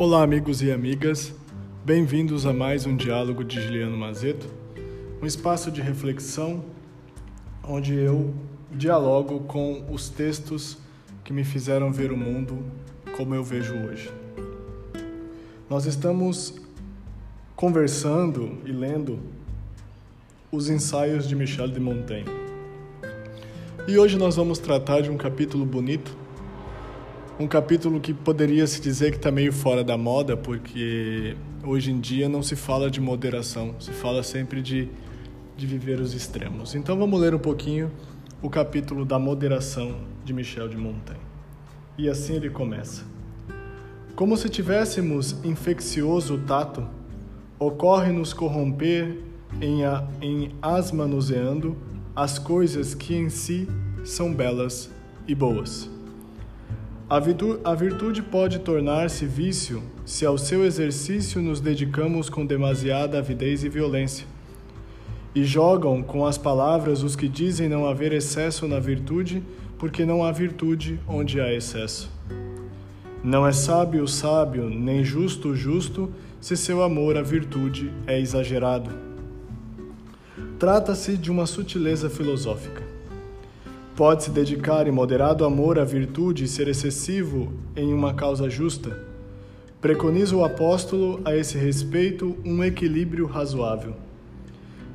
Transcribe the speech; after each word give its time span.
Olá, 0.00 0.22
amigos 0.22 0.62
e 0.62 0.70
amigas. 0.70 1.34
Bem-vindos 1.84 2.46
a 2.46 2.52
mais 2.52 2.86
um 2.86 2.96
diálogo 2.96 3.42
de 3.42 3.60
Juliano 3.60 3.96
Mazeto, 3.96 4.46
um 5.20 5.26
espaço 5.26 5.72
de 5.72 5.80
reflexão 5.82 6.64
onde 7.64 7.96
eu 7.96 8.32
dialogo 8.70 9.40
com 9.40 9.84
os 9.90 10.08
textos 10.08 10.78
que 11.24 11.32
me 11.32 11.42
fizeram 11.42 11.92
ver 11.92 12.12
o 12.12 12.16
mundo 12.16 12.64
como 13.16 13.34
eu 13.34 13.42
vejo 13.42 13.74
hoje. 13.74 14.08
Nós 15.68 15.84
estamos 15.84 16.54
conversando 17.56 18.56
e 18.64 18.70
lendo 18.70 19.18
os 20.52 20.70
ensaios 20.70 21.28
de 21.28 21.34
Michel 21.34 21.66
de 21.66 21.80
Montaigne. 21.80 22.30
E 23.88 23.98
hoje 23.98 24.16
nós 24.16 24.36
vamos 24.36 24.60
tratar 24.60 25.00
de 25.00 25.10
um 25.10 25.16
capítulo 25.16 25.66
bonito 25.66 26.16
um 27.38 27.46
capítulo 27.46 28.00
que 28.00 28.12
poderia 28.12 28.66
se 28.66 28.80
dizer 28.80 29.12
que 29.12 29.16
está 29.16 29.30
meio 29.30 29.52
fora 29.52 29.84
da 29.84 29.96
moda, 29.96 30.36
porque 30.36 31.36
hoje 31.64 31.92
em 31.92 32.00
dia 32.00 32.28
não 32.28 32.42
se 32.42 32.56
fala 32.56 32.90
de 32.90 33.00
moderação, 33.00 33.76
se 33.78 33.92
fala 33.92 34.24
sempre 34.24 34.60
de, 34.60 34.88
de 35.56 35.66
viver 35.66 36.00
os 36.00 36.14
extremos. 36.14 36.74
Então 36.74 36.98
vamos 36.98 37.20
ler 37.20 37.34
um 37.34 37.38
pouquinho 37.38 37.92
o 38.42 38.50
capítulo 38.50 39.04
da 39.04 39.18
moderação 39.20 39.98
de 40.24 40.32
Michel 40.32 40.68
de 40.68 40.76
Montaigne. 40.76 41.22
E 41.96 42.08
assim 42.08 42.34
ele 42.34 42.50
começa. 42.50 43.04
Como 44.16 44.36
se 44.36 44.48
tivéssemos 44.48 45.36
infeccioso 45.44 46.38
tato, 46.38 46.88
ocorre-nos 47.56 48.32
corromper 48.32 49.16
em, 49.60 49.84
a, 49.84 50.04
em 50.20 50.52
manuseando 50.92 51.76
as 52.16 52.36
coisas 52.36 52.96
que 52.96 53.14
em 53.14 53.28
si 53.28 53.68
são 54.04 54.34
belas 54.34 54.90
e 55.26 55.36
boas. 55.36 55.88
A 57.10 57.18
virtude, 57.18 57.60
a 57.64 57.74
virtude 57.74 58.22
pode 58.22 58.58
tornar-se 58.58 59.24
vício 59.24 59.82
se 60.04 60.26
ao 60.26 60.36
seu 60.36 60.62
exercício 60.62 61.40
nos 61.40 61.58
dedicamos 61.58 62.28
com 62.28 62.44
demasiada 62.44 63.18
avidez 63.18 63.64
e 63.64 63.68
violência. 63.70 64.26
E 65.34 65.42
jogam 65.42 66.02
com 66.02 66.26
as 66.26 66.36
palavras 66.36 67.02
os 67.02 67.16
que 67.16 67.26
dizem 67.26 67.66
não 67.66 67.88
haver 67.88 68.12
excesso 68.12 68.68
na 68.68 68.78
virtude, 68.78 69.42
porque 69.78 70.04
não 70.04 70.22
há 70.22 70.30
virtude 70.30 71.00
onde 71.08 71.40
há 71.40 71.50
excesso. 71.50 72.10
Não 73.24 73.46
é 73.46 73.52
sábio 73.52 74.02
o 74.02 74.08
sábio, 74.08 74.68
nem 74.68 75.02
justo 75.02 75.48
o 75.48 75.56
justo, 75.56 76.12
se 76.42 76.58
seu 76.58 76.82
amor 76.82 77.16
à 77.16 77.22
virtude 77.22 77.90
é 78.06 78.20
exagerado. 78.20 78.90
Trata-se 80.58 81.16
de 81.16 81.30
uma 81.30 81.46
sutileza 81.46 82.10
filosófica. 82.10 82.87
Pode-se 83.98 84.30
dedicar 84.30 84.86
em 84.86 84.92
moderado 84.92 85.44
amor 85.44 85.76
à 85.76 85.82
virtude 85.82 86.44
e 86.44 86.46
ser 86.46 86.68
excessivo 86.68 87.52
em 87.74 87.92
uma 87.92 88.14
causa 88.14 88.48
justa? 88.48 88.96
Preconiza 89.80 90.36
o 90.36 90.44
apóstolo 90.44 91.20
a 91.24 91.34
esse 91.34 91.58
respeito 91.58 92.36
um 92.44 92.62
equilíbrio 92.62 93.26
razoável. 93.26 93.96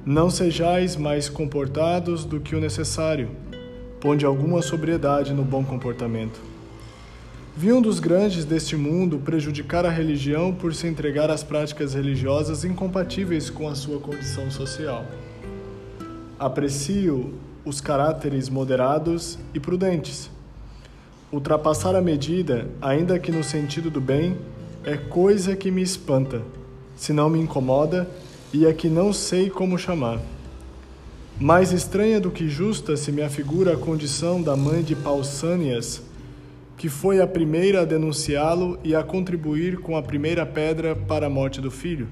Não 0.06 0.30
sejais 0.30 0.96
mais 0.96 1.28
comportados 1.28 2.24
do 2.24 2.40
que 2.40 2.56
o 2.56 2.62
necessário. 2.62 3.30
Ponde 4.00 4.24
alguma 4.24 4.62
sobriedade 4.62 5.34
no 5.34 5.44
bom 5.44 5.66
comportamento. 5.66 6.40
Vi 7.58 7.74
um 7.74 7.82
dos 7.82 8.00
grandes 8.00 8.46
deste 8.46 8.78
mundo 8.78 9.20
prejudicar 9.20 9.86
a 9.86 9.90
religião 9.90 10.54
por 10.54 10.74
se 10.74 10.88
entregar 10.88 11.30
às 11.30 11.44
práticas 11.44 11.94
religiosas 11.94 12.64
incompatíveis 12.64 13.50
com 13.50 13.68
a 13.68 13.76
sua 13.76 14.00
condição 14.00 14.50
social. 14.50 15.06
Aprecio 16.40 17.34
os 17.66 17.80
caráteres 17.80 18.50
moderados 18.50 19.38
e 19.54 19.60
prudentes. 19.60 20.30
Ultrapassar 21.32 21.96
a 21.96 22.02
medida, 22.02 22.68
ainda 22.82 23.18
que 23.18 23.32
no 23.32 23.44
sentido 23.44 23.90
do 23.90 24.02
bem, 24.02 24.38
é 24.84 24.98
coisa 24.98 25.56
que 25.56 25.72
me 25.72 25.82
espanta, 25.82 26.42
se 26.96 27.14
não 27.14 27.30
me 27.30 27.40
incomoda 27.40 28.10
e 28.54 28.66
é 28.66 28.74
que 28.74 28.90
não 28.90 29.14
sei 29.14 29.50
como 29.50 29.78
chamar. 29.78 30.20
Mais 31.40 31.72
estranha 31.72 32.20
do 32.20 32.30
que 32.30 32.48
justa 32.48 32.96
se 32.96 33.12
me 33.12 33.22
afigura 33.22 33.74
a 33.74 33.78
condição 33.78 34.42
da 34.42 34.56
mãe 34.56 34.84
de 34.84 34.96
Pausânias, 34.96 36.04
que 36.78 36.90
foi 36.90 37.22
a 37.22 37.28
primeira 37.28 37.82
a 37.82 37.86
denunciá-lo 37.86 38.78
e 38.84 38.94
a 38.94 39.02
contribuir 39.02 39.78
com 39.80 39.96
a 39.98 40.04
primeira 40.04 40.46
pedra 40.46 40.96
para 40.96 41.28
a 41.28 41.30
morte 41.30 41.60
do 41.60 41.72
filho. 41.72 42.08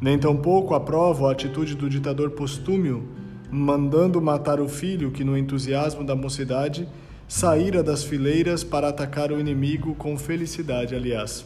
Nem 0.00 0.18
tampouco 0.18 0.74
aprovo 0.74 1.26
a 1.26 1.32
atitude 1.32 1.74
do 1.74 1.90
ditador 1.90 2.30
Postúmio, 2.30 3.06
mandando 3.50 4.20
matar 4.20 4.60
o 4.60 4.68
filho 4.68 5.10
que, 5.10 5.24
no 5.24 5.36
entusiasmo 5.36 6.04
da 6.04 6.14
mocidade, 6.14 6.88
saíra 7.28 7.82
das 7.82 8.04
fileiras 8.04 8.62
para 8.62 8.88
atacar 8.88 9.32
o 9.32 9.40
inimigo 9.40 9.94
com 9.94 10.16
felicidade, 10.16 10.94
aliás. 10.94 11.44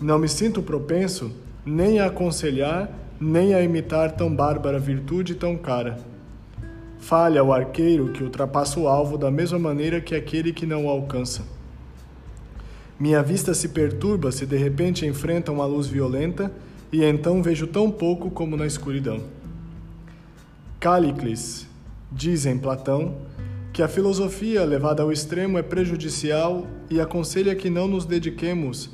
Não 0.00 0.18
me 0.18 0.28
sinto 0.28 0.62
propenso 0.62 1.32
nem 1.64 1.98
a 1.98 2.06
aconselhar, 2.06 2.90
nem 3.20 3.54
a 3.54 3.62
imitar 3.62 4.12
tão 4.12 4.34
bárbara 4.34 4.78
virtude 4.78 5.34
tão 5.34 5.56
cara. 5.56 5.98
Falha 6.98 7.42
o 7.42 7.52
arqueiro 7.52 8.08
que 8.12 8.22
ultrapassa 8.22 8.78
o 8.78 8.88
alvo 8.88 9.18
da 9.18 9.30
mesma 9.30 9.58
maneira 9.58 10.00
que 10.00 10.14
aquele 10.14 10.52
que 10.52 10.66
não 10.66 10.86
o 10.86 10.88
alcança. 10.88 11.42
Minha 12.98 13.22
vista 13.22 13.52
se 13.52 13.68
perturba 13.68 14.32
se 14.32 14.46
de 14.46 14.56
repente 14.56 15.04
enfrenta 15.04 15.52
uma 15.52 15.66
luz 15.66 15.86
violenta 15.86 16.50
e 16.92 17.04
então 17.04 17.42
vejo 17.42 17.66
tão 17.66 17.90
pouco 17.90 18.30
como 18.30 18.56
na 18.56 18.66
escuridão. 18.66 19.20
Cálicles 20.78 21.66
diz 22.12 22.44
em 22.44 22.58
Platão 22.58 23.16
que 23.72 23.82
a 23.82 23.88
filosofia 23.88 24.62
levada 24.62 25.02
ao 25.02 25.10
extremo 25.10 25.56
é 25.56 25.62
prejudicial 25.62 26.66
e 26.90 27.00
aconselha 27.00 27.54
que 27.54 27.70
não 27.70 27.88
nos 27.88 28.04
dediquemos 28.04 28.90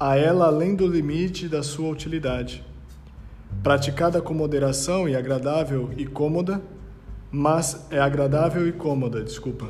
a 0.00 0.16
ela 0.16 0.46
além 0.46 0.74
do 0.74 0.86
limite 0.86 1.46
da 1.46 1.62
sua 1.62 1.90
utilidade. 1.90 2.64
Praticada 3.62 4.22
com 4.22 4.32
moderação 4.32 5.06
e 5.06 5.14
agradável 5.14 5.90
e 5.98 6.06
cômoda, 6.06 6.62
mas 7.30 7.86
é 7.90 7.98
agradável 7.98 8.66
e 8.66 8.72
cômoda, 8.72 9.22
desculpa. 9.22 9.66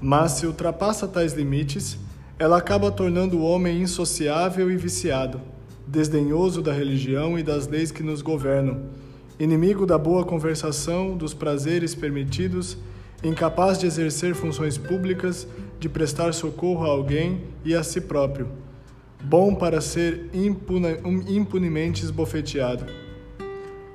Mas 0.00 0.32
se 0.32 0.46
ultrapassa 0.46 1.06
tais 1.06 1.34
limites, 1.34 1.98
ela 2.38 2.56
acaba 2.56 2.90
tornando 2.90 3.38
o 3.38 3.42
homem 3.42 3.82
insociável 3.82 4.70
e 4.70 4.76
viciado, 4.76 5.38
desdenhoso 5.86 6.62
da 6.62 6.72
religião 6.72 7.38
e 7.38 7.42
das 7.42 7.66
leis 7.66 7.90
que 7.90 8.02
nos 8.02 8.22
governam 8.22 8.80
inimigo 9.38 9.86
da 9.86 9.96
boa 9.96 10.24
conversação, 10.24 11.16
dos 11.16 11.32
prazeres 11.32 11.94
permitidos, 11.94 12.76
incapaz 13.22 13.78
de 13.78 13.86
exercer 13.86 14.34
funções 14.34 14.76
públicas, 14.76 15.46
de 15.78 15.88
prestar 15.88 16.32
socorro 16.32 16.84
a 16.84 16.88
alguém 16.88 17.42
e 17.64 17.74
a 17.74 17.82
si 17.82 18.00
próprio, 18.00 18.48
bom 19.22 19.54
para 19.54 19.80
ser 19.80 20.30
impune, 20.32 20.96
impunemente 21.28 22.04
esbofeteado. 22.04 22.84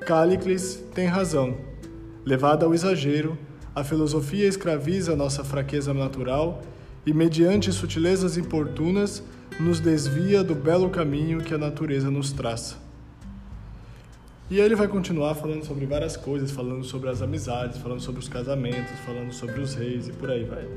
Cálicles 0.05 0.83
tem 0.93 1.07
razão. 1.07 1.55
Levada 2.25 2.65
ao 2.65 2.73
exagero, 2.73 3.37
a 3.75 3.83
filosofia 3.83 4.47
escraviza 4.47 5.15
nossa 5.15 5.43
fraqueza 5.43 5.93
natural 5.93 6.61
e, 7.05 7.13
mediante 7.13 7.71
sutilezas 7.71 8.37
importunas, 8.37 9.23
nos 9.59 9.79
desvia 9.79 10.43
do 10.43 10.55
belo 10.55 10.89
caminho 10.89 11.41
que 11.41 11.53
a 11.53 11.57
natureza 11.57 12.09
nos 12.11 12.31
traça. 12.31 12.82
E 14.49 14.59
ele 14.59 14.75
vai 14.75 14.87
continuar 14.87 15.35
falando 15.35 15.65
sobre 15.65 15.85
várias 15.85 16.17
coisas, 16.17 16.51
falando 16.51 16.83
sobre 16.83 17.09
as 17.09 17.21
amizades, 17.21 17.77
falando 17.77 18.01
sobre 18.01 18.19
os 18.19 18.27
casamentos, 18.27 18.91
falando 19.05 19.31
sobre 19.31 19.61
os 19.61 19.73
reis 19.73 20.07
e 20.07 20.11
por 20.11 20.29
aí 20.29 20.43
vai. 20.43 20.67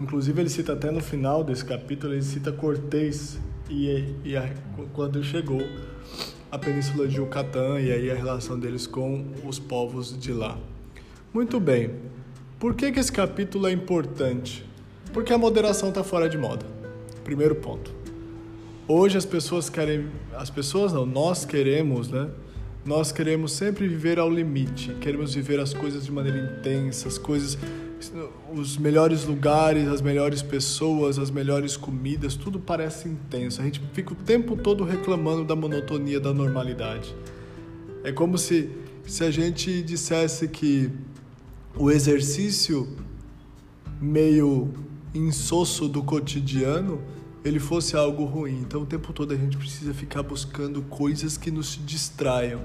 Inclusive 0.00 0.42
ele 0.42 0.50
cita 0.50 0.72
até 0.72 0.90
no 0.90 1.00
final 1.00 1.42
desse 1.42 1.64
capítulo, 1.64 2.12
ele 2.12 2.22
cita 2.22 2.52
Cortês 2.52 3.38
e, 3.70 4.12
e 4.24 4.36
a, 4.36 4.52
quando 4.92 5.22
chegou 5.22 5.62
a 6.50 6.58
península 6.58 7.08
de 7.08 7.16
Yucatán 7.16 7.80
e 7.80 7.90
aí 7.90 8.10
a 8.10 8.14
relação 8.14 8.58
deles 8.58 8.86
com 8.86 9.24
os 9.44 9.58
povos 9.58 10.18
de 10.18 10.32
lá. 10.32 10.58
Muito 11.32 11.58
bem. 11.58 11.90
Por 12.58 12.74
que, 12.74 12.92
que 12.92 13.00
esse 13.00 13.12
capítulo 13.12 13.66
é 13.66 13.72
importante? 13.72 14.64
Porque 15.12 15.32
a 15.32 15.38
moderação 15.38 15.88
está 15.90 16.02
fora 16.02 16.28
de 16.28 16.36
moda. 16.36 16.66
Primeiro 17.24 17.54
ponto. 17.54 17.95
Hoje 18.88 19.18
as 19.18 19.26
pessoas 19.26 19.68
querem, 19.68 20.08
as 20.36 20.48
pessoas 20.48 20.92
não, 20.92 21.04
nós 21.04 21.44
queremos, 21.44 22.08
né? 22.08 22.30
Nós 22.84 23.10
queremos 23.10 23.50
sempre 23.50 23.88
viver 23.88 24.16
ao 24.16 24.30
limite, 24.30 24.94
queremos 25.00 25.34
viver 25.34 25.58
as 25.58 25.74
coisas 25.74 26.04
de 26.04 26.12
maneira 26.12 26.38
intensa, 26.38 27.08
as 27.08 27.18
coisas, 27.18 27.58
os 28.54 28.76
melhores 28.76 29.24
lugares, 29.24 29.88
as 29.88 30.00
melhores 30.00 30.40
pessoas, 30.40 31.18
as 31.18 31.32
melhores 31.32 31.76
comidas, 31.76 32.36
tudo 32.36 32.60
parece 32.60 33.08
intenso. 33.08 33.60
A 33.60 33.64
gente 33.64 33.82
fica 33.92 34.12
o 34.12 34.16
tempo 34.16 34.56
todo 34.56 34.84
reclamando 34.84 35.44
da 35.44 35.56
monotonia, 35.56 36.20
da 36.20 36.32
normalidade. 36.32 37.12
É 38.04 38.12
como 38.12 38.38
se, 38.38 38.70
se 39.04 39.24
a 39.24 39.32
gente 39.32 39.82
dissesse 39.82 40.46
que 40.46 40.92
o 41.76 41.90
exercício 41.90 42.86
meio 44.00 44.72
insosso 45.12 45.88
do 45.88 46.04
cotidiano 46.04 47.00
ele 47.44 47.58
fosse 47.58 47.96
algo 47.96 48.24
ruim. 48.24 48.60
Então 48.60 48.82
o 48.82 48.86
tempo 48.86 49.12
todo 49.12 49.32
a 49.32 49.36
gente 49.36 49.56
precisa 49.56 49.94
ficar 49.94 50.22
buscando 50.22 50.82
coisas 50.82 51.36
que 51.36 51.50
nos 51.50 51.78
distraiam. 51.84 52.60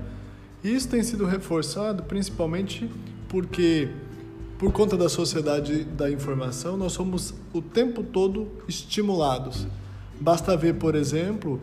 E 0.64 0.74
isso 0.74 0.88
tem 0.88 1.04
sido 1.04 1.26
reforçado 1.26 2.04
principalmente 2.04 2.90
porque 3.28 3.90
por 4.62 4.72
conta 4.72 4.96
da 4.96 5.10
sociedade 5.10 5.84
da 5.84 6.12
informação, 6.12 6.78
nós 6.78 6.94
somos 6.94 7.34
o 7.52 7.64
tempo 7.64 8.04
todo 8.04 8.48
estimulados. 8.68 9.66
Basta 10.20 10.56
ver, 10.56 10.76
por 10.76 10.94
exemplo, 10.94 11.60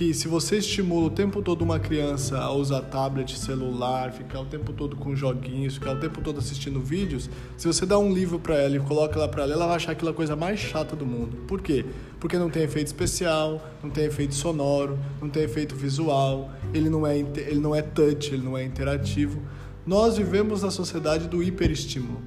que 0.00 0.14
se 0.14 0.28
você 0.28 0.56
estimula 0.56 1.08
o 1.08 1.10
tempo 1.10 1.42
todo 1.42 1.60
uma 1.60 1.78
criança 1.78 2.38
a 2.38 2.50
usar 2.50 2.80
tablet, 2.80 3.38
celular, 3.38 4.10
ficar 4.10 4.40
o 4.40 4.46
tempo 4.46 4.72
todo 4.72 4.96
com 4.96 5.14
joguinhos, 5.14 5.74
ficar 5.74 5.92
o 5.92 6.00
tempo 6.00 6.22
todo 6.22 6.38
assistindo 6.38 6.80
vídeos, 6.80 7.28
se 7.54 7.66
você 7.66 7.84
dá 7.84 7.98
um 7.98 8.10
livro 8.10 8.40
para 8.40 8.54
ela 8.56 8.76
e 8.76 8.80
coloca 8.80 9.18
ela 9.18 9.28
para 9.28 9.44
ler, 9.44 9.52
ela 9.52 9.66
vai 9.66 9.76
achar 9.76 9.92
aquilo 9.92 10.10
a 10.10 10.14
coisa 10.14 10.34
mais 10.34 10.58
chata 10.58 10.96
do 10.96 11.04
mundo. 11.04 11.36
Por 11.46 11.60
quê? 11.60 11.84
Porque 12.18 12.38
não 12.38 12.48
tem 12.48 12.62
efeito 12.62 12.86
especial, 12.86 13.62
não 13.82 13.90
tem 13.90 14.06
efeito 14.06 14.34
sonoro, 14.34 14.98
não 15.20 15.28
tem 15.28 15.42
efeito 15.42 15.76
visual, 15.76 16.50
ele 16.72 16.88
não 16.88 17.06
é 17.06 17.18
ele 17.18 17.60
não 17.60 17.76
é 17.76 17.82
touch, 17.82 18.32
ele 18.32 18.42
não 18.42 18.56
é 18.56 18.64
interativo. 18.64 19.42
Nós 19.86 20.16
vivemos 20.16 20.62
na 20.62 20.70
sociedade 20.70 21.28
do 21.28 21.42
hiperestímulo. 21.42 22.22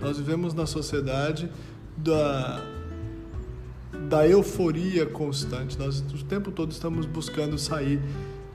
Nós 0.00 0.16
vivemos 0.16 0.54
na 0.54 0.64
sociedade 0.64 1.50
da 1.94 2.71
da 4.12 4.28
euforia 4.28 5.06
constante. 5.06 5.78
Nós 5.78 6.00
o 6.00 6.24
tempo 6.24 6.52
todo 6.52 6.70
estamos 6.70 7.06
buscando 7.06 7.56
sair 7.56 7.98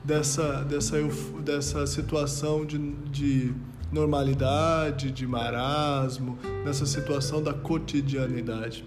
dessa, 0.04 0.62
dessa, 0.62 0.96
dessa 1.44 1.84
situação 1.84 2.64
de, 2.64 2.78
de 3.10 3.52
normalidade, 3.90 5.10
de 5.10 5.26
marasmo, 5.26 6.38
dessa 6.64 6.86
situação 6.86 7.42
da 7.42 7.52
cotidianidade. 7.52 8.84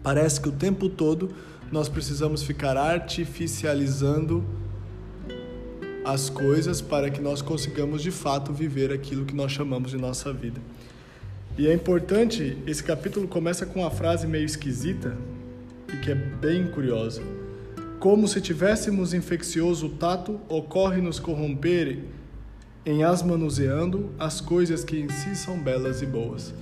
Parece 0.00 0.40
que 0.40 0.48
o 0.48 0.52
tempo 0.52 0.88
todo 0.88 1.32
nós 1.72 1.88
precisamos 1.88 2.44
ficar 2.44 2.76
artificializando 2.76 4.44
as 6.04 6.30
coisas 6.30 6.80
para 6.80 7.10
que 7.10 7.20
nós 7.20 7.42
consigamos 7.42 8.00
de 8.00 8.12
fato 8.12 8.52
viver 8.52 8.92
aquilo 8.92 9.24
que 9.24 9.34
nós 9.34 9.50
chamamos 9.50 9.90
de 9.90 9.96
nossa 9.96 10.32
vida. 10.32 10.60
E 11.58 11.66
é 11.66 11.74
importante, 11.74 12.56
esse 12.64 12.82
capítulo 12.84 13.26
começa 13.26 13.66
com 13.66 13.80
uma 13.80 13.90
frase 13.90 14.24
meio 14.24 14.46
esquisita, 14.46 15.18
e 15.92 15.96
que 15.98 16.10
é 16.10 16.14
bem 16.14 16.66
curiosa. 16.66 17.22
Como 17.98 18.26
se 18.26 18.40
tivéssemos 18.40 19.12
infeccioso 19.12 19.90
tato, 19.90 20.40
ocorre 20.48 21.00
nos 21.00 21.18
corromper 21.18 21.98
em 22.84 23.04
as 23.04 23.22
manuseando 23.22 24.10
as 24.18 24.40
coisas 24.40 24.82
que 24.82 24.98
em 24.98 25.08
si 25.08 25.36
são 25.36 25.58
belas 25.58 26.00
e 26.00 26.06
boas. 26.06 26.54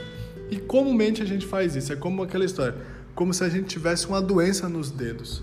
E 0.50 0.58
comumente 0.58 1.22
a 1.22 1.26
gente 1.26 1.46
faz 1.46 1.76
isso, 1.76 1.92
é 1.92 1.96
como 1.96 2.22
aquela 2.22 2.44
história, 2.44 2.76
como 3.14 3.32
se 3.32 3.44
a 3.44 3.48
gente 3.48 3.66
tivesse 3.66 4.06
uma 4.06 4.20
doença 4.20 4.68
nos 4.68 4.90
dedos. 4.90 5.42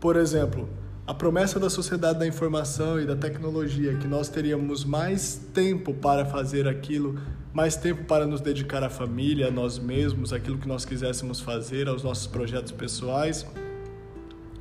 Por 0.00 0.16
exemplo, 0.16 0.68
a 1.06 1.12
promessa 1.12 1.60
da 1.60 1.68
sociedade 1.68 2.18
da 2.18 2.26
informação 2.26 2.98
e 2.98 3.04
da 3.04 3.14
tecnologia 3.14 3.94
que 3.96 4.08
nós 4.08 4.28
teríamos 4.28 4.84
mais 4.84 5.38
tempo 5.52 5.92
para 5.92 6.24
fazer 6.24 6.66
aquilo 6.66 7.18
mais 7.52 7.76
tempo 7.76 8.04
para 8.04 8.26
nos 8.26 8.40
dedicar 8.40 8.82
à 8.82 8.90
família, 8.90 9.48
a 9.48 9.50
nós 9.50 9.78
mesmos, 9.78 10.32
aquilo 10.32 10.58
que 10.58 10.66
nós 10.66 10.84
quiséssemos 10.84 11.40
fazer, 11.40 11.88
aos 11.88 12.02
nossos 12.02 12.26
projetos 12.26 12.72
pessoais, 12.72 13.46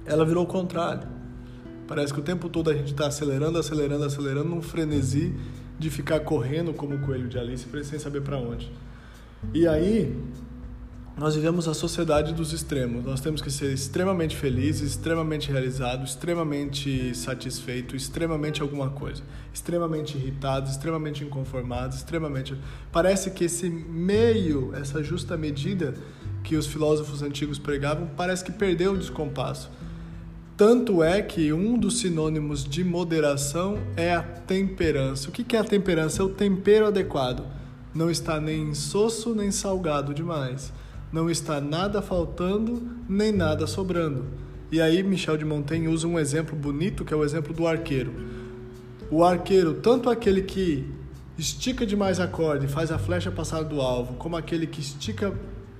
ela 0.05 0.23
virou 0.23 0.43
o 0.43 0.47
contrário. 0.47 1.07
Parece 1.87 2.13
que 2.13 2.19
o 2.19 2.23
tempo 2.23 2.49
todo 2.49 2.69
a 2.69 2.73
gente 2.73 2.91
está 2.91 3.07
acelerando, 3.07 3.57
acelerando, 3.57 4.03
acelerando, 4.03 4.49
num 4.49 4.61
frenesi 4.61 5.33
de 5.79 5.89
ficar 5.89 6.19
correndo 6.19 6.71
como 6.73 6.95
o 6.95 6.99
coelho 6.99 7.27
de 7.27 7.39
Alice, 7.39 7.67
sem 7.83 7.97
saber 7.97 8.21
para 8.21 8.37
onde. 8.37 8.71
E 9.53 9.67
aí, 9.67 10.15
nós 11.15 11.35
vivemos 11.35 11.67
a 11.67 11.75
sociedade 11.75 12.33
dos 12.33 12.53
extremos. 12.53 13.05
Nós 13.05 13.21
temos 13.21 13.39
que 13.39 13.51
ser 13.51 13.71
extremamente 13.71 14.35
felizes, 14.35 14.91
extremamente 14.91 15.51
realizados, 15.51 16.09
extremamente 16.09 17.15
satisfeitos, 17.15 18.01
extremamente 18.01 18.63
alguma 18.63 18.89
coisa, 18.89 19.21
extremamente 19.53 20.17
irritados, 20.17 20.71
extremamente 20.71 21.23
inconformados, 21.23 21.97
extremamente. 21.97 22.57
Parece 22.91 23.29
que 23.29 23.43
esse 23.43 23.69
meio, 23.69 24.73
essa 24.73 25.03
justa 25.03 25.37
medida 25.37 25.93
que 26.43 26.55
os 26.55 26.65
filósofos 26.65 27.21
antigos 27.21 27.59
pregavam, 27.59 28.09
parece 28.17 28.43
que 28.43 28.51
perdeu 28.51 28.93
o 28.93 28.97
descompasso. 28.97 29.69
Tanto 30.57 31.03
é 31.03 31.21
que 31.21 31.53
um 31.53 31.77
dos 31.77 31.99
sinônimos 31.99 32.63
de 32.63 32.83
moderação 32.83 33.77
é 33.95 34.15
a 34.15 34.23
temperança. 34.23 35.29
O 35.29 35.31
que 35.31 35.55
é 35.55 35.59
a 35.59 35.63
temperança? 35.63 36.23
É 36.23 36.25
o 36.25 36.29
tempero 36.29 36.87
adequado. 36.87 37.45
Não 37.93 38.09
está 38.09 38.39
nem 38.39 38.69
insosso 38.69 39.35
nem 39.35 39.51
salgado 39.51 40.11
demais 40.11 40.73
não 41.13 41.29
está 41.29 41.61
nada 41.61 42.01
faltando 42.01 42.81
nem 43.07 43.31
nada 43.31 43.67
sobrando. 43.67 44.25
E 44.71 44.81
aí 44.81 45.03
Michel 45.03 45.37
de 45.37 45.45
Montaigne 45.45 45.87
usa 45.87 46.07
um 46.07 46.17
exemplo 46.17 46.55
bonito 46.55 47.05
que 47.05 47.13
é 47.13 47.17
o 47.17 47.23
exemplo 47.23 47.53
do 47.53 47.67
arqueiro. 47.67 48.11
O 49.11 49.23
arqueiro, 49.23 49.75
tanto 49.75 50.09
aquele 50.09 50.41
que 50.41 50.91
estica 51.37 51.85
demais 51.85 52.19
a 52.19 52.27
corda 52.27 52.65
e 52.65 52.67
faz 52.67 52.91
a 52.91 52.97
flecha 52.97 53.29
passar 53.29 53.61
do 53.63 53.79
alvo, 53.79 54.15
como 54.15 54.35
aquele 54.35 54.65
que 54.65 54.81
estica 54.81 55.31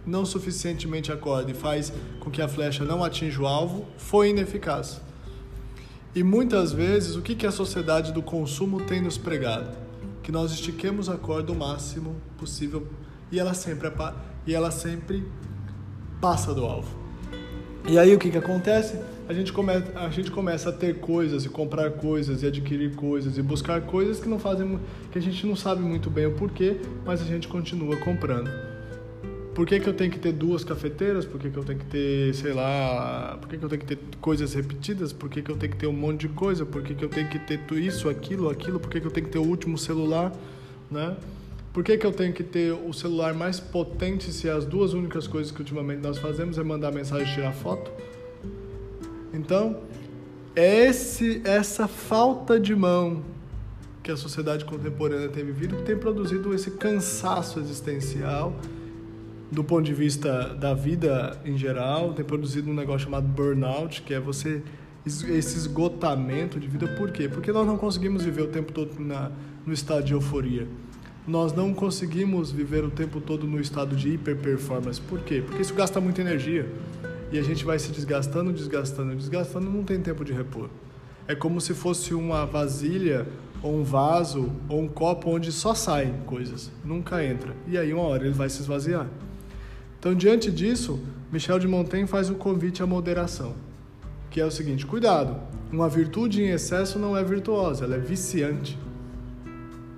não 0.06 0.24
suficientemente 0.24 1.12
a 1.12 1.18
corda 1.18 1.50
e 1.50 1.56
faz 1.56 1.92
com 2.20 2.30
que 2.30 2.42
a 2.42 2.48
flecha 2.48 2.84
não 2.84 3.04
atinja 3.04 3.42
o 3.42 3.48
alvo, 3.48 3.88
foi 3.98 4.30
ineficaz. 4.30 5.02
E 6.14 6.22
muitas 6.22 6.72
vezes, 6.72 7.16
o 7.16 7.24
que, 7.24 7.34
que 7.34 7.48
a 7.48 7.52
sociedade 7.52 8.12
do 8.12 8.22
consumo 8.22 8.82
tem 8.82 9.02
nos 9.02 9.18
pregado? 9.18 9.76
Que 10.22 10.32
nós 10.32 10.52
estiquemos 10.52 11.10
a 11.10 11.18
corda 11.18 11.52
o 11.52 11.56
máximo 11.56 12.16
possível 12.38 12.88
e 13.34 13.40
ela 13.40 13.56
sempre 13.56 13.92
e 14.46 14.54
ela 14.54 14.70
sempre 14.70 15.24
passa 16.22 16.54
do 16.54 16.64
alvo. 16.64 16.96
E 17.88 17.98
aí 17.98 18.14
o 18.16 18.20
que, 18.20 18.30
que 18.30 18.38
acontece? 18.38 18.98
A 19.28 19.34
gente, 19.34 19.52
come, 19.52 19.74
a 19.74 20.10
gente 20.10 20.30
começa 20.30 20.70
a 20.70 20.72
ter 20.72 21.00
coisas 21.00 21.44
e 21.44 21.50
comprar 21.50 21.90
coisas 21.92 22.44
e 22.44 22.46
adquirir 22.46 22.96
coisas 22.96 23.38
e 23.38 23.42
buscar 23.42 23.82
coisas 23.82 24.20
que 24.20 24.30
não 24.30 24.38
fazem 24.38 24.80
que 25.12 25.18
a 25.18 25.22
gente 25.22 25.48
não 25.48 25.56
sabe 25.56 25.82
muito 25.82 26.10
bem 26.10 26.28
o 26.28 26.34
porquê, 26.34 26.80
mas 27.06 27.22
a 27.22 27.26
gente 27.26 27.48
continua 27.48 27.98
comprando. 27.98 28.52
Por 29.56 29.66
que, 29.66 29.80
que 29.80 29.88
eu 29.88 29.94
tenho 29.94 30.12
que 30.12 30.20
ter 30.20 30.32
duas 30.32 30.64
cafeteiras? 30.64 31.26
Por 31.26 31.40
que, 31.40 31.50
que 31.50 31.58
eu 31.58 31.64
tenho 31.64 31.80
que 31.80 31.86
ter, 31.86 32.34
sei 32.36 32.54
lá, 32.54 33.38
por 33.40 33.50
que, 33.50 33.58
que 33.58 33.64
eu 33.64 33.70
tenho 33.70 33.82
que 33.82 33.88
ter 33.88 34.00
coisas 34.20 34.54
repetidas? 34.54 35.12
Por 35.14 35.30
que, 35.30 35.42
que 35.42 35.50
eu 35.50 35.58
tenho 35.58 35.72
que 35.72 35.78
ter 35.78 35.88
um 35.88 35.94
monte 35.94 36.22
de 36.22 36.30
coisa? 36.30 36.66
Por 36.66 36.84
que, 36.84 36.94
que 36.94 37.04
eu 37.04 37.10
tenho 37.10 37.30
que 37.30 37.40
ter 37.40 37.60
isso, 37.74 38.10
aquilo, 38.10 38.50
aquilo? 38.50 38.80
Por 38.80 38.90
que, 38.90 39.00
que 39.00 39.08
eu 39.08 39.12
tenho 39.12 39.26
que 39.26 39.32
ter 39.32 39.40
o 39.40 39.46
último 39.46 39.78
celular, 39.78 40.32
né? 40.90 41.16
Por 41.74 41.84
que, 41.84 41.98
que 41.98 42.06
eu 42.06 42.12
tenho 42.12 42.32
que 42.32 42.44
ter 42.44 42.72
o 42.72 42.94
celular 42.94 43.34
mais 43.34 43.60
potente 43.60 44.32
se 44.32 44.48
as 44.48 44.64
duas 44.64 44.94
únicas 44.94 45.26
coisas 45.26 45.52
que 45.52 45.60
ultimamente 45.60 46.04
nós 46.04 46.20
fazemos 46.20 46.60
é 46.60 46.64
mandar 46.64 46.92
mensagem 46.92 47.28
e 47.28 47.34
tirar 47.34 47.52
foto? 47.52 47.92
Então, 49.34 49.80
é 50.56 50.86
esse, 50.86 51.42
essa 51.44 51.88
falta 51.88 52.60
de 52.60 52.76
mão 52.76 53.24
que 54.04 54.12
a 54.12 54.16
sociedade 54.16 54.66
contemporânea 54.66 55.30
tem 55.30 55.44
vivido 55.44 55.78
que 55.78 55.82
tem 55.82 55.98
produzido 55.98 56.54
esse 56.54 56.70
cansaço 56.70 57.60
existencial 57.60 58.54
do 59.52 59.64
ponto 59.64 59.84
de 59.84 59.94
vista 59.94 60.54
da 60.54 60.76
vida 60.76 61.40
em 61.44 61.58
geral, 61.58 62.14
tem 62.14 62.24
produzido 62.24 62.70
um 62.70 62.74
negócio 62.74 63.06
chamado 63.06 63.28
burnout, 63.28 64.04
que 64.04 64.14
é 64.14 64.20
você 64.20 64.62
esse 65.06 65.58
esgotamento 65.58 66.60
de 66.60 66.68
vida. 66.68 66.88
Por 66.88 67.12
quê? 67.12 67.28
Porque 67.28 67.52
nós 67.52 67.66
não 67.66 67.78
conseguimos 67.78 68.24
viver 68.24 68.44
o 68.44 68.48
tempo 68.48 68.72
todo 68.72 69.00
na, 69.00 69.32
no 69.66 69.74
estado 69.74 70.04
de 70.04 70.14
euforia 70.14 70.68
nós 71.28 71.54
não 71.54 71.74
conseguimos 71.74 72.52
viver 72.52 72.84
o 72.84 72.92
tempo 72.92 73.22
todo 73.22 73.48
no 73.48 73.60
estado 73.60 73.96
de 73.96 74.10
hiper 74.10 74.36
performance. 74.38 75.00
Por 75.00 75.22
quê? 75.22 75.42
Porque 75.46 75.62
isso 75.62 75.74
gasta 75.74 76.02
muita 76.02 76.22
energia. 76.22 76.70
E 77.32 77.40
a 77.40 77.42
gente 77.42 77.64
vai 77.64 77.80
se 77.80 77.92
desgastando, 77.92 78.52
desgastando, 78.52 79.16
desgastando, 79.16 79.70
não 79.70 79.84
tem 79.84 80.00
tempo 80.00 80.24
de 80.26 80.34
repor. 80.34 80.70
É 81.28 81.34
como 81.34 81.62
se 81.62 81.74
fosse 81.74 82.14
uma 82.14 82.46
vasilha, 82.46 83.26
ou 83.62 83.80
um 83.80 83.84
vaso, 83.84 84.52
ou 84.68 84.82
um 84.82 84.88
copo 84.90 85.30
onde 85.30 85.52
só 85.52 85.74
saem 85.74 86.14
coisas, 86.26 86.70
nunca 86.84 87.24
entra. 87.24 87.56
E 87.66 87.78
aí, 87.78 87.94
uma 87.94 88.04
hora, 88.04 88.26
ele 88.26 88.34
vai 88.34 88.50
se 88.50 88.60
esvaziar. 88.60 89.08
Então, 89.98 90.14
diante 90.14 90.52
disso, 90.52 91.00
Michel 91.32 91.58
de 91.58 91.68
Montaigne 91.68 92.06
faz 92.06 92.30
o 92.30 92.36
convite 92.36 92.84
à 92.84 92.86
moderação, 92.86 93.56
que 94.30 94.42
é 94.42 94.46
o 94.46 94.52
seguinte: 94.52 94.86
cuidado, 94.86 95.40
uma 95.72 95.88
virtude 95.88 96.44
em 96.44 96.50
excesso 96.50 97.00
não 97.00 97.16
é 97.16 97.24
virtuosa, 97.24 97.86
ela 97.86 97.96
é 97.96 98.00
viciante. 98.00 98.78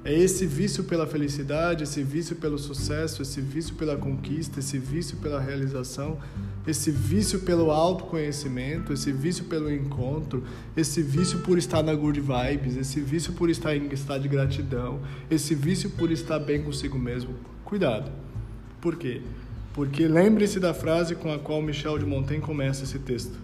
É 0.06 0.14
esse 0.14 0.46
vício 0.46 0.84
pela 0.84 1.08
felicidade, 1.08 1.84
esse 1.84 2.04
vício 2.04 2.36
pelo 2.36 2.60
sucesso, 2.60 3.24
esse 3.24 3.42
vício 3.42 3.74
pela 3.74 3.98
conquista, 3.98 4.60
esse 4.60 4.78
vício 4.78 5.18
pela 5.18 5.40
realização, 5.40 6.20
esse 6.68 6.92
vício 6.92 7.40
pelo 7.40 7.72
autoconhecimento, 7.72 8.94
esse 8.94 9.12
vício 9.12 9.46
pelo 9.46 9.74
encontro, 9.74 10.44
esse 10.78 11.02
vício 11.02 11.40
por 11.40 11.58
estar 11.58 11.82
na 11.82 11.96
good 11.96 12.22
vibes, 12.22 12.78
esse 12.78 13.00
vício 13.00 13.34
por 13.34 13.50
estar 13.50 13.76
em 13.76 13.92
estado 13.92 14.22
de 14.22 14.28
gratidão, 14.28 15.00
esse 15.28 15.56
vício 15.56 15.90
por 15.90 16.12
estar 16.12 16.38
bem 16.38 16.62
consigo 16.62 17.00
mesmo. 17.00 17.34
Cuidado. 17.64 18.12
Por 18.80 18.98
quê? 18.98 19.24
Porque 19.74 20.08
lembre-se 20.08 20.60
da 20.60 20.72
frase 20.72 21.16
com 21.16 21.34
a 21.34 21.40
qual 21.40 21.64
Michel 21.64 21.98
de 21.98 22.06
Montaigne 22.06 22.46
começa 22.46 22.84
esse 22.84 23.00
texto. 23.00 23.40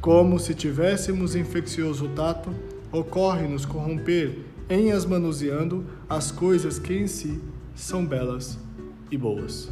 Como 0.00 0.40
se 0.40 0.54
tivéssemos 0.54 1.36
infeccioso 1.36 2.08
tato, 2.16 2.52
ocorre-nos 2.90 3.64
corromper 3.64 4.38
em 4.68 4.92
as 4.92 5.04
manuseando 5.04 5.84
as 6.08 6.30
coisas 6.30 6.78
que 6.78 6.92
em 6.92 7.06
si 7.06 7.40
são 7.74 8.04
belas 8.04 8.58
e 9.10 9.16
boas. 9.16 9.70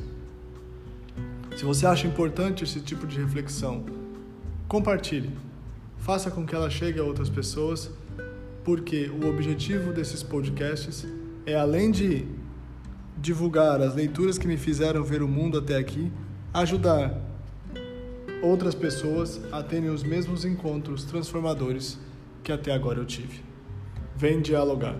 Se 1.56 1.64
você 1.64 1.86
acha 1.86 2.06
importante 2.06 2.64
esse 2.64 2.80
tipo 2.80 3.06
de 3.06 3.18
reflexão, 3.18 3.84
compartilhe. 4.68 5.30
Faça 5.98 6.30
com 6.30 6.46
que 6.46 6.54
ela 6.54 6.70
chegue 6.70 7.00
a 7.00 7.02
outras 7.02 7.28
pessoas, 7.28 7.90
porque 8.64 9.10
o 9.10 9.28
objetivo 9.28 9.92
desses 9.92 10.22
podcasts 10.22 11.06
é 11.44 11.54
além 11.54 11.90
de 11.90 12.26
divulgar 13.18 13.80
as 13.80 13.94
leituras 13.94 14.38
que 14.38 14.46
me 14.46 14.56
fizeram 14.56 15.02
ver 15.02 15.22
o 15.22 15.28
mundo 15.28 15.58
até 15.58 15.76
aqui, 15.76 16.12
ajudar 16.52 17.18
outras 18.42 18.74
pessoas 18.74 19.40
a 19.50 19.62
terem 19.62 19.88
os 19.88 20.02
mesmos 20.02 20.44
encontros 20.44 21.04
transformadores 21.04 21.98
que 22.42 22.52
até 22.52 22.72
agora 22.72 22.98
eu 22.98 23.04
tive. 23.04 23.45
Vem 24.18 24.40
dialogar. 24.40 24.96